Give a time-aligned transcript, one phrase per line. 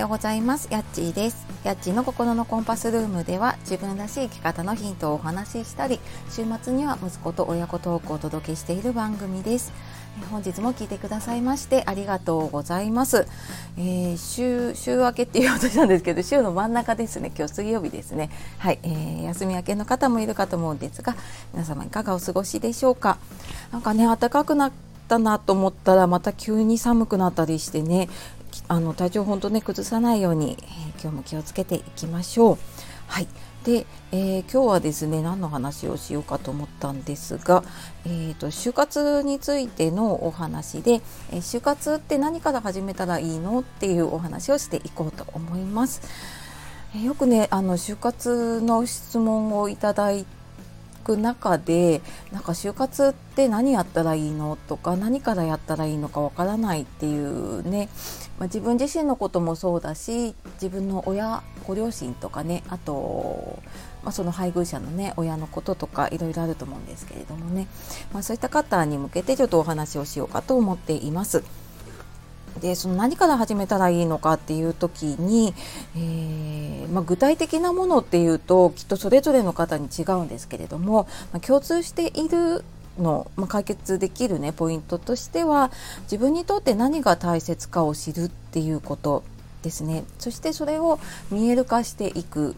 [0.00, 0.68] ようございます。
[0.70, 1.46] やっちーです。
[1.62, 9.72] やっちーの心のコンパスルームでは自分らしい生き方のヒントをお話ししたり週末には息子と親子トークをお届けしている番組です。
[10.30, 13.26] 本日も聞いてくださいましてありがとうございます、
[13.78, 17.30] えー、週週明けっていうことなんですけど週の真ん中ですね。
[17.36, 18.30] 今日水曜日ですね。
[18.58, 21.14] はい、えー、休み明けの方もいるかと思うんですが
[21.52, 23.18] 皆様いかがお過ごしでしょうか？
[23.70, 24.72] なんかね暖かくなっ
[25.08, 28.08] たなと思ったらまた急に寒くなったりしてね。
[28.70, 32.58] あの体調本当ね崩さないように、えー、今日も気をつけていきましょう。
[33.08, 33.26] はい
[33.64, 37.64] で、えー、今日はですね何の話をしようかと思ったんですが、
[38.06, 41.02] えーと、就活についてのお話で、
[41.32, 46.00] えー、就活って何から始めたらいいのっていうお話をしていこうと思います。
[46.94, 50.24] えー、よくねあの就活の質問をいただい
[51.10, 57.88] く中でなんか就活って何やったらいいのとか何からやったらいいのかわからないっていうね、
[58.38, 63.58] まあ、自分自身のこともそうだし自分の親ご両親とかねあと、
[64.04, 67.66] まあ、その配偶者のね親のこととかいろいろあると思うんですけれどもね、
[68.12, 71.42] まあ、そういった方に向けてちょっとお話をしようかと思っています。
[72.60, 75.54] でその何から始めたらいいのかっていう時に、
[75.96, 82.64] えー、まあ、具体的なものっていうときっとそれぞれの方に違うんですけれども、まあ、共通している
[82.98, 85.70] の、まあ、解決できる、ね、ポイントとしては
[86.02, 89.24] 自分にとって何が大切かを知るっていうこと
[89.62, 90.98] ですねそしてそれを
[91.30, 92.54] 見える化していく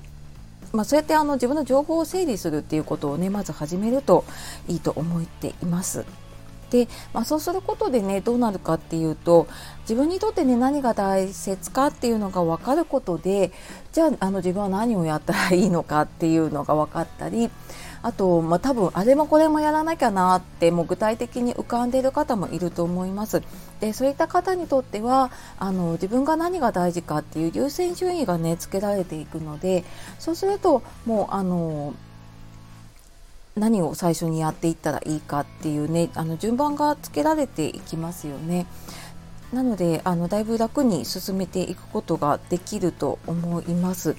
[0.72, 4.25] まあ、そうやってあの自分の情報を整理するっていうことをねまず始めると
[4.69, 6.06] いいと思っています。
[6.73, 9.47] で、まあ、そうすることでねどうなるかっていうと
[9.83, 13.53] 自分にとってね何が大切かっていうのが分かることで
[13.92, 17.50] じゃああの自分は何をやったらいいのかっていうのが分かったり
[18.00, 23.43] あと、まあ、多分あれもこれもやらなきゃなってもう具体的に浮かんでいる方もいると思います。
[23.81, 29.84] でそういった方にとってはあの自分が何が大事かっていう優先順位がねつけられていくので
[30.19, 31.94] そうするともうあの
[33.57, 38.67] 何を最初にやっていったらいいかっていうねあの順番がつけられていきますよね。
[39.53, 44.17] なのであのだいぶ楽に進めていくことができると思います。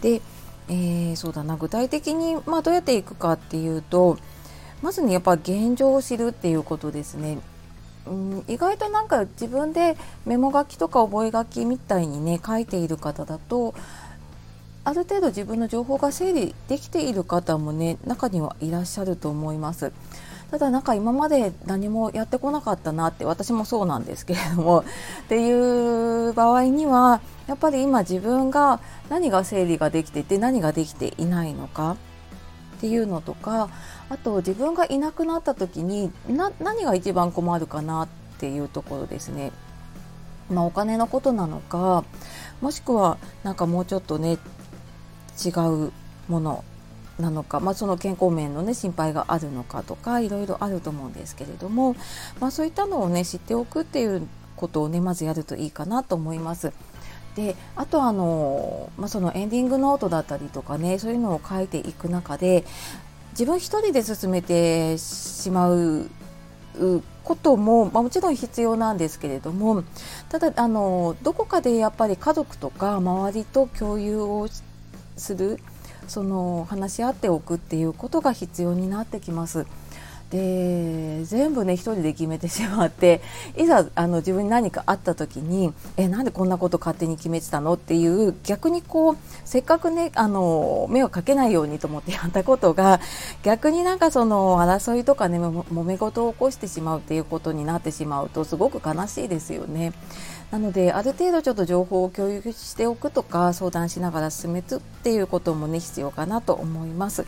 [0.00, 0.22] で、
[0.68, 4.16] えー、そうだな具体的に、まあ、どうやっていくかっていうと
[4.80, 7.38] まずねやっぱ現状を知るっていうことですね。
[8.06, 13.74] うん、意外となんか自分でメモ書きとか覚え書きみたいにね書いている方だと
[14.84, 19.92] ある程度自分の情報が整理できている方もね中にはいらっしゃると思います。
[20.50, 24.84] ただなんか今まで何もやってこなかったなって私もそうなんですけれどもっ
[25.28, 28.80] ていう場合にはやっぱり今自分が
[29.10, 31.98] 何が整理ができていて何ができていないのか
[32.78, 33.68] っていうのとか
[34.08, 38.08] あと自分がいなくなった時に何が一番困るかなっ
[38.38, 39.52] ていうところですね。
[40.48, 42.04] まあ、お金のことなのか
[42.62, 44.38] もしくはなんかもうちょっとね
[45.44, 45.50] 違
[45.86, 45.92] う
[46.28, 46.64] もの
[47.18, 51.96] なのか、まあ、その健康面の、ね、心配があるのかとかいろいろあると思うんですけれども、
[52.40, 56.72] まあ、そういったのを、ね、知っておくっていうことを、ね、まずやるといいかなと思います。
[57.36, 62.64] であとあの、まあ、そのエンディングノートだったりとかねそういうのを書いていく中で
[63.30, 66.10] 自分一人で進めてしまう
[67.22, 69.84] ことも、まあ、もちろん必要なんですけれども
[70.30, 74.68] ただあのどこかでやっぱり家族とか周りと共有をして
[75.18, 75.58] する
[76.06, 79.66] その話し合っておくっていうことが必要になってきます。
[80.30, 83.22] で全部ね一人で決めてしまって
[83.56, 93.00] いざあの自分に何かあった時にえなんでこんなこと勝手に決めてたのっていう逆にこうせっかくねあの目をかけないようにと思ってやったことが
[93.42, 99.92] 逆になんかその争いとかね揉め事を起こしてしまうっていうことになってしまうとすごく悲しいですよね。
[100.50, 107.24] なのである程度ちょっと情報を共有しておくとか相談しながら進めるっていうこともね必要かなと思います。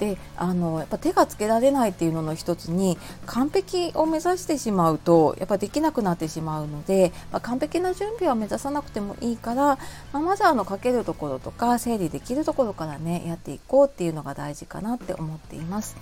[0.00, 2.96] であのやっぱ手がつけられないっていうのの一つに
[3.26, 9.78] 完璧を目指してしまうとやっぱできなくなってしまうので、まあ、完璧な準備は目指さなくてもいいから、ま
[10.14, 15.96] あ、まずあのかけるところとか整理できるところからねやっていこうっていうのが大事かなって思っています。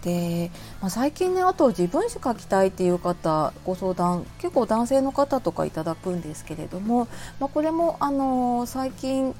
[0.00, 0.50] で、
[0.80, 7.08] まあ、最近ねあと自分史書きたいっていう方ご相談結構男性の方とかいただくんですけれども、
[7.40, 9.34] まあ、これもあの、最近、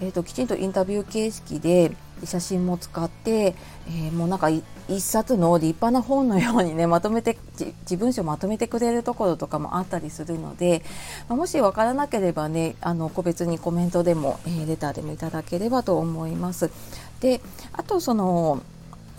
[0.00, 1.92] えーと、きちんとインタビュー形式で
[2.24, 3.54] 写真も使って、
[3.88, 7.36] えー、もうなんか一冊の立派な本のようにねまとめて
[7.82, 10.82] 自分書まとめてくれるところとかもあったりするので、
[11.28, 16.70] まあ、もし分からなければねあの個別にコメントでも、えー、レターでもいただければと思います。
[17.20, 17.40] で
[17.72, 18.62] あとその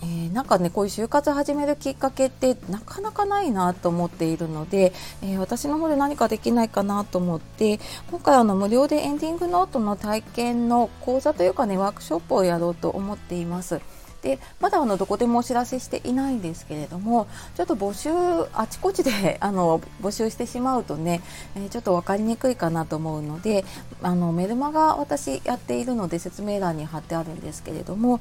[0.02, 4.92] えー、なんかねこういう就活始めるきっかけってなかなかないなと思っているので、
[5.22, 7.80] えー、私の方で何かできないかなと思って
[8.10, 13.80] 今回あの無料でエンディングノートの体験の講座というかねワークショップをやろうと思っています。
[14.22, 18.10] でまだあのどこでもお知らせしていないんですけれどもちょっと募集
[18.52, 21.20] あちこちで あの募集してしまうとね、
[21.54, 23.64] えー、ちょっと分かりにくいかなと思うので
[24.02, 28.20] あのメルマガ私やっているので説明欄に貼ってあるんですけれども、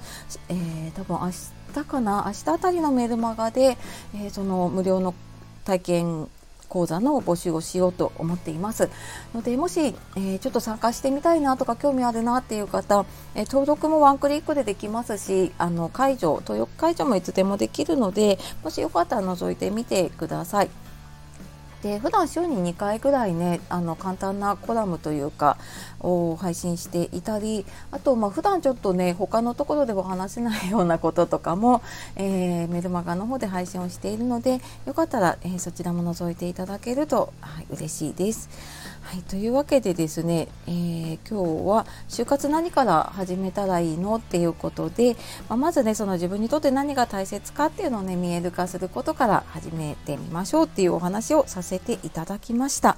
[0.50, 3.77] えー、多分明日かな明日あたりのメルマガで、
[4.15, 5.13] えー、その無料の
[5.65, 6.29] 体験
[6.69, 8.89] 講座の募集をしようと思っています
[9.33, 20.87] のでもし、えー、ちょっと参加してみたいなとか興味あるなっていう方、えー、登録もワンクリックでできますしあの解除登録解除もいつでもできるのでもしよかったら覗いてみてください。
[21.83, 25.57] で普段週に2回ぐらいねあの簡単なコラムというか
[26.00, 31.81] を配信していたりあとまあ普段ちょっとね他のところでは話せないようなこととかも、
[32.15, 38.50] えー、メルマガの方で配信をしているのでよかったら、えー、そちらも覗いていただけると、はい、嬉しいです。
[39.07, 45.15] はい、というわけでですね、えー、今日は就活何から始めたらいいのっていうことで、
[45.48, 52.98] まあ、まずねその自分にとって何が大切かっていうのをね見える化することから始めてみましょうっていうお話をさせていただきました。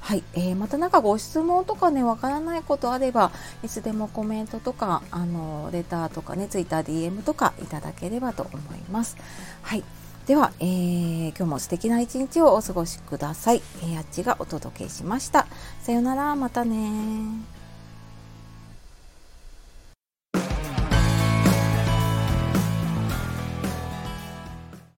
[0.00, 3.30] はい、えー、また何かご質問とかねわからないことあれば
[3.62, 9.18] いつでもコメントとかあのレターとかねツイッター DM とかいただければと思います。
[9.60, 9.84] はい。
[10.26, 13.62] では、えー、今日も素敵な一日をお過ごしください。
[13.82, 15.46] えー、あっちがお届けしました。
[15.82, 17.59] さよなら、またね